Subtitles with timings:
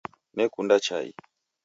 [0.35, 1.13] Nekunda chai